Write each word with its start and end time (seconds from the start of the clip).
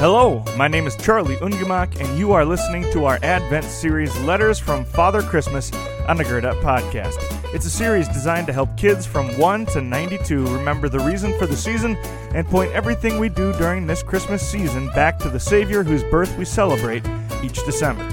Hello, 0.00 0.44
my 0.56 0.68
name 0.68 0.86
is 0.86 0.94
Charlie 0.94 1.34
Ungemak, 1.38 2.00
and 2.00 2.16
you 2.16 2.30
are 2.30 2.44
listening 2.44 2.84
to 2.92 3.04
our 3.06 3.18
Advent 3.24 3.64
series, 3.64 4.16
Letters 4.20 4.56
from 4.60 4.84
Father 4.84 5.22
Christmas, 5.22 5.72
on 6.06 6.16
the 6.16 6.22
Gird 6.22 6.44
Up 6.44 6.56
Podcast. 6.58 7.16
It's 7.52 7.66
a 7.66 7.70
series 7.70 8.06
designed 8.06 8.46
to 8.46 8.52
help 8.52 8.76
kids 8.76 9.04
from 9.04 9.36
1 9.36 9.66
to 9.66 9.80
92 9.82 10.46
remember 10.54 10.88
the 10.88 11.00
reason 11.00 11.36
for 11.36 11.48
the 11.48 11.56
season 11.56 11.96
and 12.32 12.46
point 12.46 12.70
everything 12.70 13.18
we 13.18 13.28
do 13.28 13.52
during 13.54 13.88
this 13.88 14.04
Christmas 14.04 14.40
season 14.48 14.86
back 14.90 15.18
to 15.18 15.28
the 15.28 15.40
Savior 15.40 15.82
whose 15.82 16.04
birth 16.04 16.32
we 16.38 16.44
celebrate 16.44 17.04
each 17.42 17.64
December. 17.64 18.08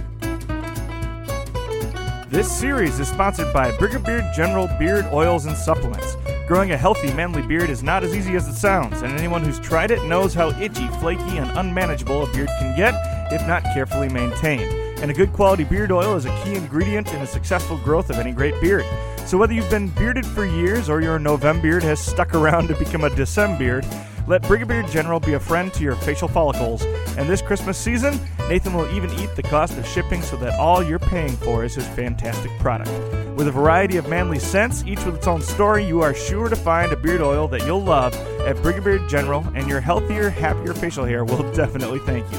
This 2.30 2.52
series 2.52 2.99
is 2.99 3.09
sponsored 3.09 3.54
by 3.54 3.77
Brigadier 3.77 4.27
General 4.36 4.67
Beard 4.80 5.05
Oils 5.13 5.45
and 5.45 5.55
Supplements. 5.55 6.17
Growing 6.48 6.73
a 6.73 6.77
healthy, 6.77 7.12
manly 7.13 7.41
beard 7.41 7.72
is 7.72 7.81
not 7.81 8.04
as 8.04 8.16
easy 8.16 8.35
as 8.35 8.48
it 8.48 8.54
sounds, 8.54 9.02
and 9.02 9.12
anyone 9.17 9.44
who's 9.44 9.59
tried 9.59 9.90
it 9.90 10.04
knows 10.05 10.35
how 10.35 10.49
itchy, 10.62 10.88
flaky, 10.99 11.40
and 11.40 11.49
unmanageable 11.58 12.21
a 12.21 12.31
beard 12.31 12.49
can 12.59 12.77
get 12.77 12.94
if 13.34 13.45
not 13.48 13.63
carefully 13.73 14.09
maintained. 14.09 14.71
And 15.02 15.09
a 15.09 15.13
good 15.13 15.34
quality 15.34 15.63
beard 15.63 15.91
oil 15.91 16.13
is 16.16 16.26
a 16.26 16.44
key 16.44 16.54
ingredient 16.54 17.12
in 17.12 17.20
the 17.20 17.26
successful 17.26 17.77
growth 17.80 18.12
of 18.12 18.20
any 18.20 18.31
great 18.31 18.62
beard. 18.62 18.85
So 19.26 19.40
whether 19.40 19.54
you've 19.54 19.71
been 19.71 19.90
bearded 19.90 20.23
for 20.23 20.45
years 20.45 20.88
or 20.88 21.02
your 21.02 21.18
November 21.18 21.63
beard 21.63 21.84
has 21.84 21.99
stuck 21.99 22.35
around 22.35 22.68
to 22.68 22.76
become 22.76 23.05
a 23.05 23.09
December 23.09 23.57
beard, 23.57 23.85
let 24.27 24.41
Brigadier 24.43 24.84
General 24.84 25.20
be 25.20 25.34
a 25.34 25.39
friend 25.39 25.73
to 25.73 25.84
your 25.84 25.95
facial 25.95 26.27
follicles. 26.27 26.84
And 27.17 27.29
this 27.29 27.41
Christmas 27.41 27.77
season, 27.77 28.20
Nathan 28.49 28.73
will 28.73 28.89
even 28.95 29.11
eat 29.20 29.35
the 29.35 29.43
cost 29.43 29.77
of 29.77 29.85
shipping 29.88 30.21
so 30.21 30.38
that 30.38 30.59
all 30.59 30.84
you're 30.84 30.99
paying 30.99 31.35
for 31.38 31.63
is 31.63 31.75
his 31.75 31.88
fantastic 31.89 32.51
product. 32.59 32.89
With 33.35 33.48
a 33.48 33.51
variety 33.51 33.98
of 33.98 34.07
manly 34.07 34.39
scents, 34.39 34.84
each 34.85 35.03
with 35.03 35.15
its 35.15 35.27
own 35.27 35.41
story, 35.41 35.85
you 35.85 36.01
are 36.01 36.13
sure 36.13 36.48
to 36.48 36.55
find 36.55 36.91
a 36.91 36.95
beard 36.95 37.21
oil 37.21 37.48
that 37.49 37.65
you'll 37.65 37.84
love 37.84 38.15
at 38.41 38.55
Brigadier 38.62 38.99
General, 39.07 39.45
and 39.55 39.67
your 39.67 39.82
healthier, 39.82 40.29
happier 40.29 40.73
facial 40.73 41.05
hair 41.05 41.26
will 41.26 41.51
definitely 41.54 41.99
thank 41.99 42.26
you. 42.32 42.37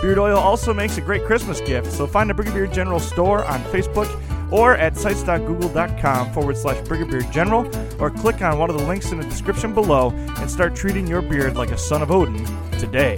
Beard 0.00 0.18
oil 0.18 0.38
also 0.38 0.74
makes 0.74 0.96
a 0.98 1.00
great 1.00 1.24
Christmas 1.24 1.60
gift, 1.60 1.92
so 1.92 2.06
find 2.06 2.30
a 2.30 2.34
Brigadier 2.34 2.66
General 2.66 2.98
store 2.98 3.44
on 3.44 3.60
Facebook 3.64 4.10
or 4.50 4.76
at 4.76 4.96
sites.google.com 4.96 6.32
forward 6.32 6.56
slash 6.56 6.86
Brigadier 6.86 7.22
General, 7.30 7.64
or 7.98 8.10
click 8.10 8.42
on 8.42 8.58
one 8.58 8.70
of 8.70 8.78
the 8.78 8.84
links 8.84 9.12
in 9.12 9.18
the 9.18 9.24
description 9.24 9.74
below 9.74 10.10
and 10.10 10.50
start 10.50 10.74
treating 10.74 11.06
your 11.06 11.22
beard 11.22 11.56
like 11.56 11.70
a 11.70 11.78
son 11.78 12.02
of 12.02 12.10
Odin 12.10 12.44
today. 12.78 13.16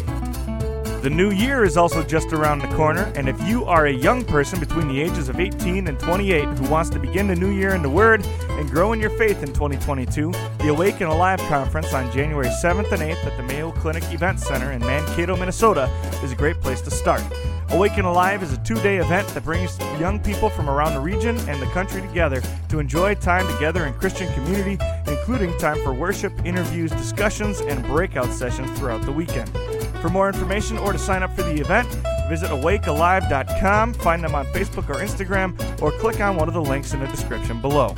The 1.04 1.10
new 1.10 1.32
year 1.32 1.64
is 1.64 1.76
also 1.76 2.02
just 2.02 2.32
around 2.32 2.60
the 2.60 2.68
corner, 2.68 3.12
and 3.14 3.28
if 3.28 3.38
you 3.46 3.66
are 3.66 3.88
a 3.88 3.92
young 3.92 4.24
person 4.24 4.58
between 4.58 4.88
the 4.88 5.02
ages 5.02 5.28
of 5.28 5.38
18 5.38 5.86
and 5.86 6.00
28 6.00 6.44
who 6.44 6.70
wants 6.70 6.88
to 6.90 6.98
begin 6.98 7.26
the 7.26 7.36
new 7.36 7.50
year 7.50 7.74
in 7.74 7.82
the 7.82 7.90
Word 7.90 8.24
and 8.24 8.70
grow 8.70 8.94
in 8.94 9.00
your 9.00 9.10
faith 9.18 9.42
in 9.42 9.48
2022, 9.52 10.32
the 10.60 10.68
Awaken 10.68 11.08
Alive 11.08 11.40
Conference 11.40 11.92
on 11.92 12.10
January 12.10 12.48
7th 12.48 12.90
and 12.90 13.02
8th 13.02 13.26
at 13.26 13.36
the 13.36 13.42
Mayo 13.42 13.70
Clinic 13.72 14.02
Event 14.14 14.40
Center 14.40 14.72
in 14.72 14.80
Mankato, 14.80 15.36
Minnesota 15.36 15.90
is 16.22 16.32
a 16.32 16.36
great 16.36 16.58
place 16.62 16.80
to 16.80 16.90
start. 16.90 17.22
Awaken 17.70 18.04
Alive 18.04 18.42
is 18.42 18.52
a 18.52 18.58
two 18.58 18.76
day 18.76 18.98
event 18.98 19.26
that 19.28 19.44
brings 19.44 19.78
young 19.98 20.20
people 20.20 20.48
from 20.50 20.68
around 20.68 20.94
the 20.94 21.00
region 21.00 21.36
and 21.48 21.60
the 21.60 21.66
country 21.66 22.00
together 22.00 22.42
to 22.68 22.78
enjoy 22.78 23.14
time 23.14 23.46
together 23.54 23.86
in 23.86 23.94
Christian 23.94 24.32
community, 24.34 24.78
including 25.06 25.56
time 25.58 25.82
for 25.82 25.92
worship, 25.92 26.32
interviews, 26.44 26.90
discussions, 26.92 27.60
and 27.60 27.84
breakout 27.84 28.32
sessions 28.32 28.70
throughout 28.78 29.02
the 29.02 29.12
weekend. 29.12 29.48
For 30.00 30.08
more 30.08 30.28
information 30.28 30.78
or 30.78 30.92
to 30.92 30.98
sign 30.98 31.22
up 31.22 31.34
for 31.34 31.42
the 31.42 31.60
event, 31.60 31.88
visit 32.28 32.50
awakealive.com, 32.50 33.94
find 33.94 34.22
them 34.22 34.34
on 34.34 34.46
Facebook 34.46 34.88
or 34.88 34.96
Instagram, 34.96 35.82
or 35.82 35.90
click 35.92 36.20
on 36.20 36.36
one 36.36 36.48
of 36.48 36.54
the 36.54 36.62
links 36.62 36.92
in 36.92 37.00
the 37.00 37.06
description 37.06 37.60
below. 37.60 37.94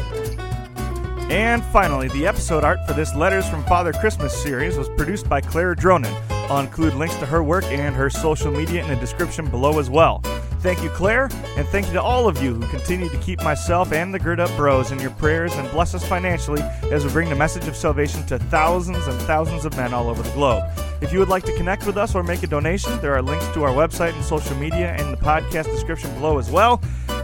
And 1.28 1.64
finally, 1.64 2.09
the 2.09 2.27
episode 2.27 2.62
art 2.62 2.78
for 2.87 2.92
this 2.92 3.14
Letters 3.17 3.48
from 3.48 3.64
Father 3.64 3.92
Christmas 3.92 4.41
series 4.41 4.78
was 4.78 4.89
produced 4.91 5.28
by 5.28 5.41
Claire 5.41 5.75
Dronin. 5.75 6.35
I'll 6.48 6.61
include 6.61 6.94
links 6.94 7.16
to 7.16 7.26
her 7.26 7.43
work 7.43 7.65
and 7.65 7.94
her 7.94 8.10
social 8.10 8.50
media 8.50 8.82
in 8.82 8.88
the 8.88 8.97
description 8.97 9.50
below 9.50 9.78
as 9.78 9.91
well. 9.91 10.20
Thank 10.60 10.82
you, 10.82 10.91
Claire, 10.91 11.28
and 11.56 11.66
thank 11.69 11.87
you 11.87 11.93
to 11.93 12.03
all 12.03 12.26
of 12.26 12.43
you 12.43 12.54
who 12.54 12.66
continue 12.69 13.09
to 13.09 13.19
keep 13.19 13.43
myself 13.43 13.93
and 13.93 14.12
the 14.12 14.19
Gird 14.19 14.41
Up 14.41 14.50
Bros 14.56 14.91
in 14.91 14.98
your 14.98 15.10
prayers 15.12 15.54
and 15.54 15.70
bless 15.70 15.94
us 15.94 16.04
financially 16.06 16.62
as 16.91 17.04
we 17.04 17.12
bring 17.12 17.28
the 17.28 17.37
message 17.37 17.69
of 17.69 17.76
salvation 17.76 18.26
to 18.26 18.38
thousands 18.38 19.06
and 19.06 19.20
thousands 19.22 19.65
of 19.65 19.76
men 19.76 19.94
all 19.94 20.09
over 20.09 20.22
the 20.22 20.31
globe. 20.31 20.65
If 21.00 21.12
you 21.12 21.19
would 21.19 21.28
like 21.28 21.44
to 21.44 21.56
connect 21.56 21.87
with 21.87 21.97
us 21.97 22.15
or 22.15 22.22
make 22.22 22.43
a 22.43 22.47
donation, 22.47 22.99
there 23.00 23.15
are 23.15 23.22
links 23.22 23.47
to 23.49 23.65
our 23.65 23.70
website 23.70 24.15
and 24.15 24.25
social 24.25 24.56
media 24.56 24.97
in 24.97 25.10
the 25.10 25.16
podcast 25.19 25.66
description 25.66 26.12
below 26.15 26.38
as 26.38 26.50
well. 26.50 26.82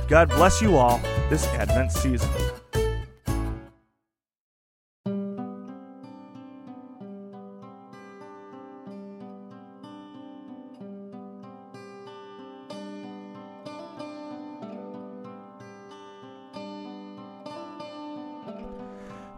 God 0.08 0.28
bless 0.28 0.60
you 0.60 0.76
all 0.76 1.00
this 1.30 1.46
Advent 1.48 1.90
season. 1.90 2.28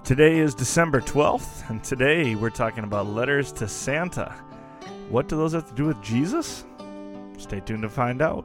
Today 0.04 0.37
is 0.37 0.54
December 0.54 1.00
12th, 1.00 1.70
and 1.70 1.82
today 1.82 2.34
we're 2.34 2.50
talking 2.50 2.84
about 2.84 3.06
letters 3.06 3.50
to 3.53 3.66
Santa. 3.66 4.34
What 5.09 5.28
do 5.28 5.37
those 5.38 5.54
have 5.54 5.66
to 5.66 5.75
do 5.75 5.87
with 5.87 5.98
Jesus? 6.03 6.66
Stay 7.38 7.60
tuned 7.60 7.81
to 7.84 7.88
find 7.88 8.20
out. 8.20 8.44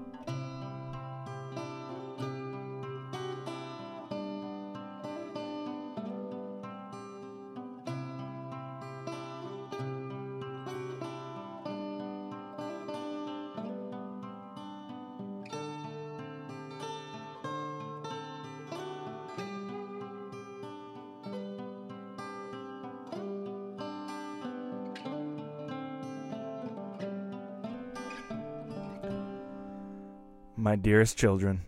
My 30.60 30.76
dearest 30.76 31.18
children, 31.18 31.62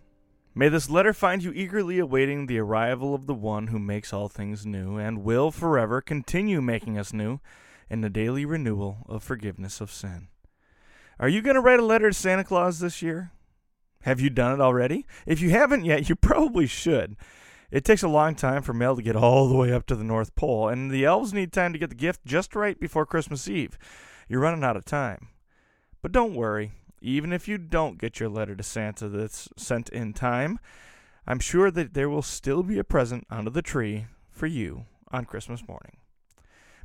may 0.54 0.68
this 0.68 0.90
letter 0.90 1.14
find 1.14 1.42
you 1.42 1.50
eagerly 1.50 1.98
awaiting 1.98 2.46
the 2.46 2.58
arrival 2.58 3.14
of 3.14 3.26
the 3.26 3.32
one 3.32 3.68
who 3.68 3.78
makes 3.78 4.12
all 4.12 4.28
things 4.28 4.66
new 4.66 4.98
and 4.98 5.24
will 5.24 5.50
forever 5.50 6.02
continue 6.02 6.60
making 6.60 6.98
us 6.98 7.10
new 7.10 7.40
in 7.88 8.02
the 8.02 8.10
daily 8.10 8.44
renewal 8.44 8.98
of 9.08 9.22
forgiveness 9.22 9.80
of 9.80 9.90
sin. 9.90 10.28
Are 11.18 11.30
you 11.30 11.40
going 11.40 11.54
to 11.54 11.62
write 11.62 11.80
a 11.80 11.84
letter 11.86 12.10
to 12.10 12.14
Santa 12.14 12.44
Claus 12.44 12.80
this 12.80 13.00
year? 13.00 13.30
Have 14.02 14.20
you 14.20 14.28
done 14.28 14.52
it 14.52 14.60
already? 14.60 15.06
If 15.24 15.40
you 15.40 15.48
haven't 15.48 15.86
yet, 15.86 16.10
you 16.10 16.14
probably 16.16 16.66
should. 16.66 17.16
It 17.70 17.86
takes 17.86 18.02
a 18.02 18.08
long 18.08 18.34
time 18.34 18.60
for 18.60 18.74
mail 18.74 18.94
to 18.94 19.00
get 19.00 19.16
all 19.16 19.48
the 19.48 19.56
way 19.56 19.72
up 19.72 19.86
to 19.86 19.96
the 19.96 20.04
North 20.04 20.34
Pole, 20.34 20.68
and 20.68 20.90
the 20.90 21.06
elves 21.06 21.32
need 21.32 21.50
time 21.50 21.72
to 21.72 21.78
get 21.78 21.88
the 21.88 21.96
gift 21.96 22.26
just 22.26 22.54
right 22.54 22.78
before 22.78 23.06
Christmas 23.06 23.48
Eve. 23.48 23.78
You're 24.28 24.40
running 24.40 24.62
out 24.62 24.76
of 24.76 24.84
time. 24.84 25.28
But 26.02 26.12
don't 26.12 26.34
worry, 26.34 26.72
even 27.02 27.32
if 27.32 27.48
you 27.48 27.58
don't 27.58 27.98
get 27.98 28.20
your 28.20 28.28
letter 28.28 28.54
to 28.54 28.62
Santa 28.62 29.08
that's 29.08 29.48
sent 29.56 29.88
in 29.88 30.12
time, 30.12 30.58
I'm 31.26 31.40
sure 31.40 31.70
that 31.70 31.94
there 31.94 32.08
will 32.08 32.22
still 32.22 32.62
be 32.62 32.78
a 32.78 32.84
present 32.84 33.26
under 33.28 33.50
the 33.50 33.62
tree 33.62 34.06
for 34.30 34.46
you 34.46 34.86
on 35.10 35.24
Christmas 35.24 35.66
morning. 35.66 35.96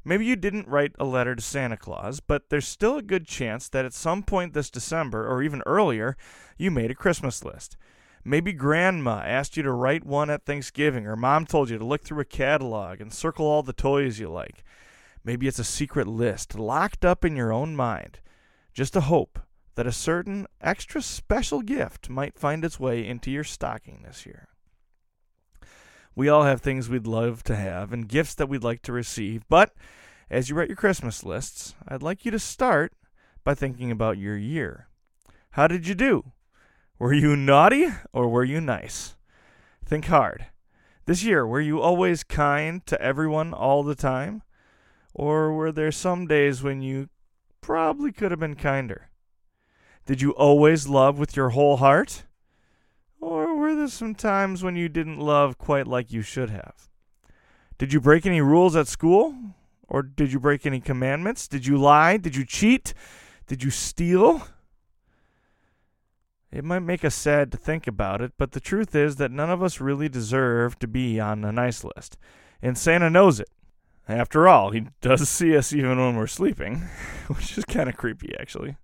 Maybe 0.03 0.25
you 0.25 0.35
didn't 0.35 0.67
write 0.67 0.93
a 0.99 1.05
letter 1.05 1.35
to 1.35 1.41
Santa 1.41 1.77
Claus, 1.77 2.19
but 2.19 2.49
there's 2.49 2.67
still 2.67 2.97
a 2.97 3.01
good 3.01 3.27
chance 3.27 3.67
that 3.69 3.85
at 3.85 3.93
some 3.93 4.23
point 4.23 4.53
this 4.53 4.69
December, 4.69 5.27
or 5.27 5.43
even 5.43 5.61
earlier, 5.65 6.15
you 6.57 6.71
made 6.71 6.91
a 6.91 6.95
Christmas 6.95 7.43
list. 7.43 7.77
Maybe 8.23 8.53
grandma 8.53 9.21
asked 9.25 9.57
you 9.57 9.63
to 9.63 9.71
write 9.71 10.05
one 10.05 10.29
at 10.29 10.45
Thanksgiving, 10.45 11.05
or 11.05 11.15
mom 11.15 11.45
told 11.45 11.69
you 11.69 11.77
to 11.77 11.85
look 11.85 12.03
through 12.03 12.21
a 12.21 12.25
catalog 12.25 13.01
and 13.01 13.13
circle 13.13 13.45
all 13.45 13.63
the 13.63 13.73
toys 13.73 14.19
you 14.19 14.29
like. 14.29 14.63
Maybe 15.23 15.47
it's 15.47 15.59
a 15.59 15.63
secret 15.63 16.07
list 16.07 16.57
locked 16.57 17.03
up 17.03 17.25
in 17.25 17.35
your 17.35 17.51
own 17.51 17.75
mind. 17.75 18.19
Just 18.73 18.95
a 18.95 19.01
hope 19.01 19.39
that 19.77 19.85
a 19.85 19.91
certain 19.91 20.47
extra 20.59 21.03
special 21.03 21.61
gift 21.61 22.09
might 22.09 22.39
find 22.39 22.65
its 22.65 22.79
way 22.79 23.05
into 23.05 23.29
your 23.29 23.43
stocking 23.43 24.01
this 24.03 24.25
year. 24.25 24.47
We 26.15 26.29
all 26.29 26.45
have 26.45 26.61
things 26.61 26.89
we'd 26.89 27.05
love 27.05 27.43
to 27.43 27.55
have 27.55 27.93
and 27.93 28.09
gifts 28.09 28.33
that 28.33 28.49
we'd 28.49 28.63
like 28.63 28.81
to 28.81 28.91
receive, 28.91 29.47
but 29.47 29.75
as 30.31 30.49
you 30.49 30.55
write 30.55 30.69
your 30.69 30.77
Christmas 30.77 31.23
lists, 31.23 31.75
I'd 31.87 32.01
like 32.01 32.25
you 32.25 32.31
to 32.31 32.39
start 32.39 32.93
by 33.43 33.53
thinking 33.53 33.91
about 33.91 34.17
your 34.17 34.35
year. 34.35 34.87
How 35.51 35.67
did 35.67 35.87
you 35.87 35.93
do? 35.93 36.31
Were 36.97 37.13
you 37.13 37.35
naughty 37.35 37.87
or 38.11 38.27
were 38.27 38.43
you 38.43 38.59
nice? 38.59 39.15
Think 39.85 40.05
hard. 40.05 40.47
This 41.05 41.23
year, 41.23 41.45
were 41.45 41.61
you 41.61 41.79
always 41.79 42.23
kind 42.23 42.83
to 42.87 42.99
everyone 42.99 43.53
all 43.53 43.83
the 43.83 43.93
time? 43.93 44.41
Or 45.13 45.53
were 45.53 45.71
there 45.71 45.91
some 45.91 46.25
days 46.25 46.63
when 46.63 46.81
you 46.81 47.09
probably 47.61 48.11
could 48.11 48.31
have 48.31 48.39
been 48.39 48.55
kinder? 48.55 49.11
Did 50.07 50.21
you 50.21 50.31
always 50.31 50.87
love 50.87 51.19
with 51.19 51.35
your 51.35 51.49
whole 51.49 51.77
heart? 51.77 52.23
Or 53.19 53.57
were 53.57 53.75
there 53.75 53.89
some 53.89 54.15
times 54.15 54.63
when 54.63 54.77
you 54.77 54.87
didn't 54.87 55.19
love 55.19 55.57
quite 55.57 55.85
like 55.85 56.13
you 56.13 56.21
should 56.21 56.49
have? 56.49 56.87
Did 57.77 57.91
you 57.91 57.99
break 57.99 58.25
any 58.25 58.39
rules 58.39 58.73
at 58.77 58.87
school? 58.87 59.35
Or 59.89 60.01
did 60.01 60.31
you 60.31 60.39
break 60.39 60.65
any 60.65 60.79
commandments? 60.79 61.45
Did 61.45 61.65
you 61.65 61.77
lie? 61.77 62.15
Did 62.15 62.37
you 62.37 62.45
cheat? 62.45 62.93
Did 63.47 63.63
you 63.63 63.69
steal? 63.69 64.47
It 66.53 66.63
might 66.63 66.79
make 66.79 67.03
us 67.03 67.13
sad 67.13 67.51
to 67.51 67.57
think 67.57 67.85
about 67.85 68.21
it, 68.21 68.31
but 68.37 68.53
the 68.53 68.61
truth 68.61 68.95
is 68.95 69.17
that 69.17 69.29
none 69.29 69.49
of 69.49 69.61
us 69.61 69.81
really 69.81 70.07
deserve 70.07 70.79
to 70.79 70.87
be 70.87 71.19
on 71.19 71.41
the 71.41 71.51
nice 71.51 71.83
list. 71.83 72.17
And 72.61 72.77
Santa 72.77 73.09
knows 73.09 73.41
it. 73.41 73.49
After 74.07 74.47
all, 74.47 74.71
he 74.71 74.87
does 75.01 75.27
see 75.27 75.57
us 75.57 75.73
even 75.73 75.99
when 75.99 76.15
we're 76.15 76.27
sleeping, 76.27 76.83
which 77.27 77.57
is 77.57 77.65
kind 77.65 77.89
of 77.89 77.97
creepy, 77.97 78.33
actually. 78.39 78.77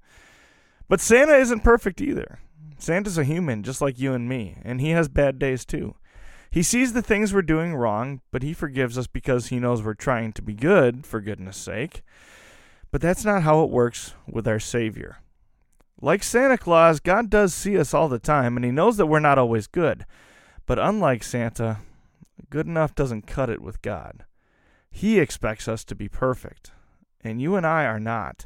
But 0.87 1.01
Santa 1.01 1.35
isn't 1.35 1.63
perfect 1.63 2.01
either. 2.01 2.39
Santa's 2.77 3.17
a 3.17 3.23
human 3.23 3.63
just 3.63 3.81
like 3.81 3.99
you 3.99 4.13
and 4.13 4.27
me, 4.27 4.57
and 4.63 4.81
he 4.81 4.89
has 4.89 5.07
bad 5.07 5.39
days 5.39 5.65
too. 5.65 5.95
He 6.51 6.61
sees 6.61 6.93
the 6.93 7.01
things 7.01 7.33
we're 7.33 7.41
doing 7.41 7.73
wrong, 7.73 8.21
but 8.31 8.43
he 8.43 8.53
forgives 8.53 8.97
us 8.97 9.07
because 9.07 9.47
he 9.47 9.59
knows 9.59 9.81
we're 9.81 9.95
trying 9.95 10.33
to 10.33 10.41
be 10.41 10.53
good, 10.53 11.05
for 11.05 11.19
goodness 11.19 11.57
sake. 11.57 12.03
But 12.91 13.01
that's 13.01 13.25
not 13.25 13.41
how 13.41 13.63
it 13.63 13.71
works 13.71 14.13
with 14.27 14.47
our 14.47 14.59
Savior. 14.59 15.17
Like 15.99 16.21
Santa 16.21 16.57
Claus, 16.57 16.99
God 16.99 17.29
does 17.29 17.53
see 17.53 17.77
us 17.77 17.93
all 17.93 18.07
the 18.07 18.19
time, 18.19 18.55
and 18.55 18.63
he 18.63 18.71
knows 18.71 18.97
that 18.97 19.07
we're 19.07 19.19
not 19.19 19.39
always 19.39 19.65
good. 19.65 20.05
But 20.67 20.77
unlike 20.77 21.23
Santa, 21.23 21.79
good 22.49 22.67
enough 22.67 22.93
doesn't 22.93 23.25
cut 23.25 23.49
it 23.49 23.61
with 23.61 23.81
God. 23.81 24.25
He 24.91 25.19
expects 25.19 25.67
us 25.67 25.83
to 25.85 25.95
be 25.95 26.07
perfect, 26.07 26.71
and 27.21 27.41
you 27.41 27.55
and 27.55 27.65
I 27.65 27.85
are 27.85 27.99
not. 27.99 28.45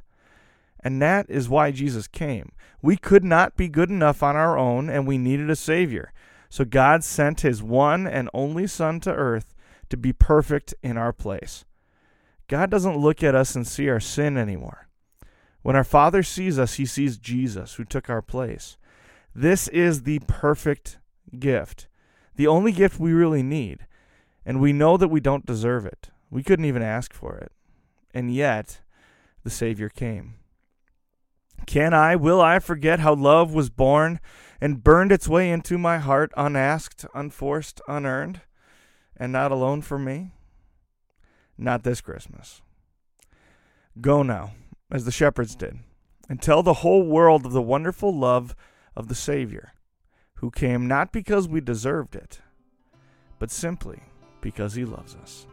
And 0.87 1.01
that 1.01 1.25
is 1.27 1.49
why 1.49 1.71
Jesus 1.71 2.07
came. 2.07 2.53
We 2.81 2.95
could 2.95 3.25
not 3.25 3.57
be 3.57 3.67
good 3.67 3.89
enough 3.89 4.23
on 4.23 4.37
our 4.37 4.57
own, 4.57 4.89
and 4.89 5.05
we 5.05 5.17
needed 5.17 5.49
a 5.49 5.55
Savior. 5.57 6.13
So 6.47 6.63
God 6.63 7.03
sent 7.03 7.41
His 7.41 7.61
one 7.61 8.07
and 8.07 8.29
only 8.33 8.67
Son 8.67 9.01
to 9.01 9.13
earth 9.13 9.53
to 9.89 9.97
be 9.97 10.13
perfect 10.13 10.73
in 10.81 10.95
our 10.95 11.11
place. 11.11 11.65
God 12.47 12.71
doesn't 12.71 12.95
look 12.95 13.21
at 13.21 13.35
us 13.35 13.53
and 13.53 13.67
see 13.67 13.89
our 13.89 13.99
sin 13.99 14.37
anymore. 14.37 14.87
When 15.61 15.75
our 15.75 15.83
Father 15.83 16.23
sees 16.23 16.57
us, 16.57 16.75
He 16.75 16.85
sees 16.85 17.17
Jesus, 17.17 17.73
who 17.73 17.83
took 17.83 18.09
our 18.09 18.21
place. 18.21 18.77
This 19.35 19.67
is 19.67 20.03
the 20.03 20.19
perfect 20.19 20.99
gift, 21.37 21.89
the 22.37 22.47
only 22.47 22.71
gift 22.71 22.97
we 22.97 23.11
really 23.11 23.43
need. 23.43 23.85
And 24.45 24.61
we 24.61 24.71
know 24.71 24.95
that 24.95 25.09
we 25.09 25.19
don't 25.19 25.45
deserve 25.45 25.85
it. 25.85 26.11
We 26.31 26.43
couldn't 26.43 26.63
even 26.63 26.81
ask 26.81 27.11
for 27.11 27.35
it. 27.35 27.51
And 28.13 28.33
yet, 28.33 28.79
the 29.43 29.49
Savior 29.49 29.89
came. 29.89 30.35
Can 31.67 31.93
I, 31.93 32.15
will 32.15 32.41
I 32.41 32.59
forget 32.59 33.01
how 33.01 33.13
love 33.13 33.53
was 33.53 33.69
born 33.69 34.21
and 34.59 34.83
burned 34.83 35.11
its 35.11 35.27
way 35.27 35.51
into 35.51 35.77
my 35.77 35.97
heart, 35.99 36.31
unasked, 36.37 37.05
unforced, 37.13 37.81
unearned, 37.89 38.39
and 39.17 39.33
not 39.33 39.51
alone 39.51 39.81
for 39.81 39.99
me? 39.99 40.31
Not 41.57 41.83
this 41.83 41.99
Christmas. 41.99 42.61
Go 43.99 44.23
now, 44.23 44.53
as 44.89 45.03
the 45.03 45.11
shepherds 45.11 45.55
did, 45.55 45.79
and 46.29 46.41
tell 46.41 46.63
the 46.63 46.75
whole 46.75 47.05
world 47.05 47.45
of 47.45 47.51
the 47.51 47.61
wonderful 47.61 48.17
love 48.17 48.55
of 48.95 49.09
the 49.09 49.15
Savior, 49.15 49.73
who 50.35 50.49
came 50.49 50.87
not 50.87 51.11
because 51.11 51.49
we 51.49 51.59
deserved 51.59 52.15
it, 52.15 52.39
but 53.39 53.51
simply 53.51 54.03
because 54.39 54.75
he 54.75 54.85
loves 54.85 55.15
us. 55.15 55.45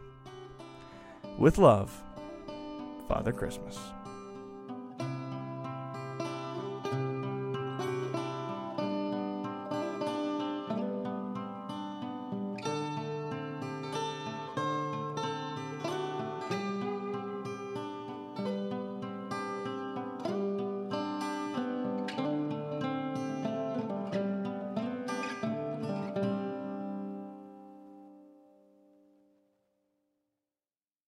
With 1.39 1.59
love, 1.59 2.05
Father 3.09 3.33
Christmas. 3.33 3.77